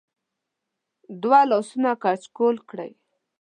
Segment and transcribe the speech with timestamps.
[1.21, 2.91] د وه لاسونه کچکول کړی